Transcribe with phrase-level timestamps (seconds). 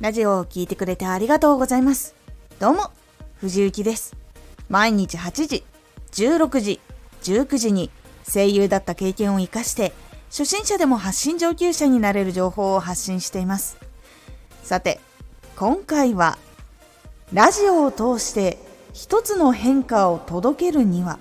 [0.00, 2.14] ラジオを聴いてくれてありがとうございます。
[2.60, 2.92] どうも、
[3.40, 4.16] 藤幸です。
[4.68, 5.64] 毎日8時、
[6.12, 6.80] 16時、
[7.22, 7.90] 19時に
[8.32, 9.92] 声優だった経験を活かして、
[10.30, 13.76] 初心者でも発信上級者になれる情報を発信しています。
[14.62, 15.00] さて、
[15.56, 16.38] 今回は、
[17.32, 18.56] ラジオを通して
[18.92, 21.18] 一つの変化を届けるには、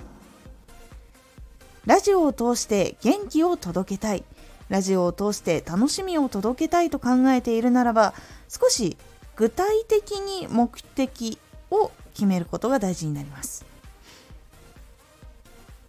[1.88, 4.24] ラジオを通して元気を届けたい。
[4.70, 8.14] ラジオを通して楽しみを届けたいと考えているならば
[8.50, 8.98] 少し
[9.36, 11.40] 具体的に目的
[11.72, 13.66] を決めることが大事になります。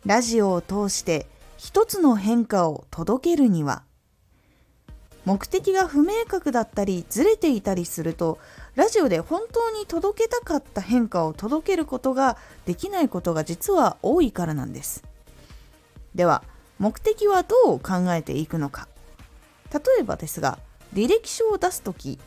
[0.06, 3.82] ラジオを通して一つの変化を届けるには
[5.24, 8.38] 目的が不明確だったりずれていたりすると
[8.76, 15.04] ラジオで本当に届けたかった変化を届けることができないことが実は多いからなんです。
[16.14, 16.42] では
[16.78, 18.88] 目的はどう考えていくのか。
[19.72, 20.58] 例えばですが
[20.94, 22.18] 履歴書を出す時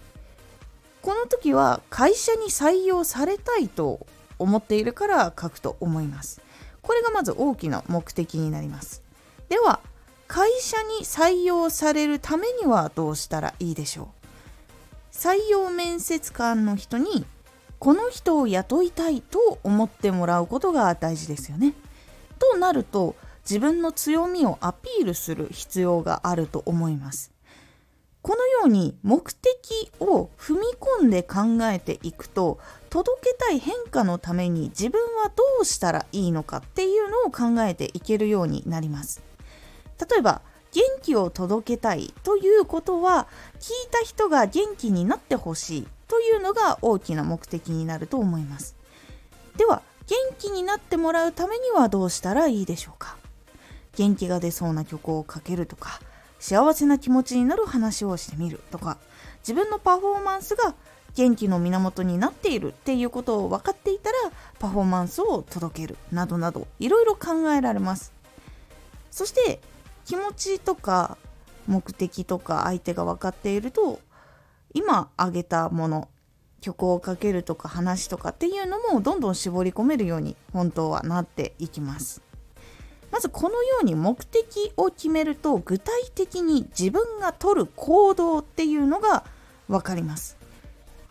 [1.02, 4.06] この時は会社に採用されたいと
[4.38, 6.42] 思っているから書くと思います。
[6.84, 9.02] これがまず大きな目的になります。
[9.50, 9.80] では
[10.28, 14.08] 会社に採用されるためにはどうしたらいいでしょう？
[15.12, 17.26] 採用面接官の人に
[17.80, 21.74] この人を雇いたいと思ってもらうことが大事ですよね。
[22.38, 27.32] となると自分の強みをアピールする必要があると思います。
[28.22, 32.60] このように目的を踏み込んで考えていくと
[32.92, 39.24] 届けたい変化のために自分はどうしたらいいのかっていうのを考えていけるようになります。
[40.00, 43.28] 例えば元気を届けたいということは
[43.60, 48.76] 聞いた人が元気になってほしいというのが大きな目的になると思います。
[49.58, 53.18] では元気になってもらうためにはどうしたらいいでしょうか？
[53.96, 56.00] 元気が出そうな曲をかけるとか
[56.40, 58.98] 幸せな気持ちになる話をしてみるとか
[59.40, 60.76] 自分のパフォーマンスが
[61.16, 64.18] 元気の源になっているっていうことを分かっていたら
[64.60, 68.14] パフォーマンスを届けるなどなどいろいろ考えられます。
[69.10, 69.60] そして
[70.06, 71.18] 気持ちとか
[71.68, 74.00] 目的とか相手が分かっていると
[74.74, 76.08] 今挙げたもの
[76.62, 82.22] 曲をかけるとか話とかっていうのもどんどん絞り込めるように本当はなっていきます。
[83.12, 89.26] まずこのように目的を決めると具体的に自分が取る行動っていうのが
[89.68, 90.38] 分かります。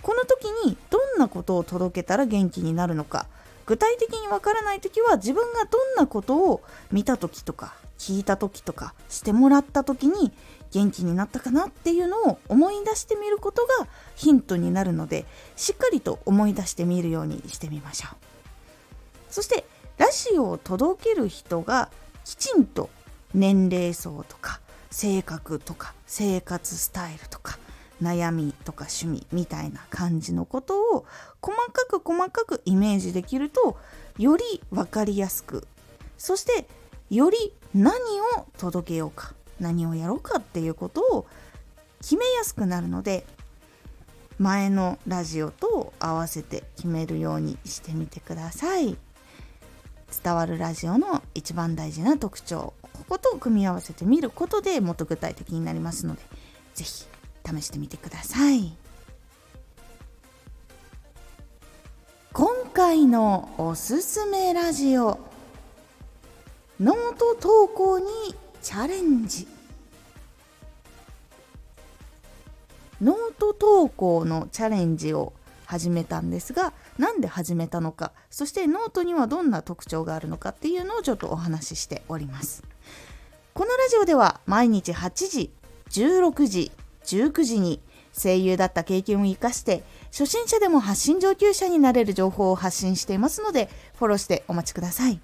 [0.03, 3.27] この時にどんなことを届けたら元気になるのか。
[3.66, 10.32] 具体的にわからない時は自分がどんなことを見た時とか聞いた時とかしてもらった時に
[10.72, 13.87] 元気になったかなっていうのを思い出してみることが
[14.17, 15.25] ヒントになるので
[15.55, 18.17] しっかりと思い出してみるようにしてみましょう。
[19.31, 19.65] そして
[20.00, 21.91] ラジオを届ける人が
[22.25, 22.88] きちんと
[23.34, 27.59] 年齢層とか性格とか生活スタイルとか
[28.03, 31.05] 悩みとか趣味みたいな感じのことを
[31.43, 33.77] 細かく細かくイメージできると
[34.16, 35.69] より分かりやすく
[36.17, 36.67] そして
[37.11, 37.37] より
[37.75, 37.93] 何
[38.38, 41.27] を届けようか何をやろうかっていうことを
[42.00, 43.27] 決めやすくなるので
[44.38, 48.97] 前のラジオと合わせて決めるようにしてみてください。
[50.10, 52.75] 伝わるラジオの一番大事な特徴。
[52.93, 56.22] ここと組み合わせてみることでもっと具体的になりますので
[56.75, 57.06] 是非
[57.60, 58.76] 試してみてください。
[62.32, 65.19] 今回のおすすめラジオ。
[66.78, 68.06] ノート投稿に
[68.62, 69.49] チャレンジ。
[73.03, 75.32] ノート投稿のチャレンジを
[75.65, 82.62] 始めたんですがなんで始めたのかそしてノートにはどんな特徴があるのかっていうのをちょっとお話ししております。
[83.55, 85.50] このラジオでは毎日8時
[85.88, 86.72] 16時
[87.05, 87.81] 19時に
[88.16, 95.19] 声優だった経験を生かして初心者でも発信上級者になれる情報を発信していますのでフォローしてお待ちください。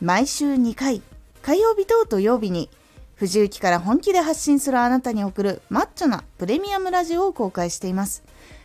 [0.00, 1.02] 毎週2回
[1.42, 2.70] 火曜日と土曜日に
[3.16, 8.22] 藤雪から本気で発信するあなたに送るマッチョなプレミアムラジオを公開しています。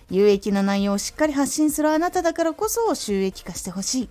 [0.10, 4.10] 有益な内容をしっかり発信するあなただからこそ収益化してほしい。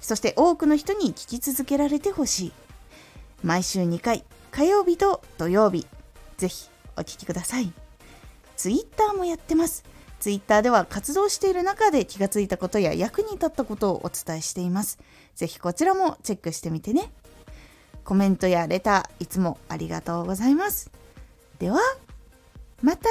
[0.00, 2.52] そして多くの人に聞き続けられてほしい。
[3.42, 5.86] 毎週2回、火曜日と土曜日、
[6.36, 7.72] ぜひお聴きください。
[8.56, 9.84] ツイッターもやってます。
[10.18, 14.98] ツイッターでは活動している中で気がついたことや役に立ったことをお伝えしています。
[15.34, 17.12] ぜひこちらもチェックしてみてね。
[18.02, 20.90] コメントやレターいつもありがとうございます。
[21.58, 21.80] では、
[22.82, 23.08] また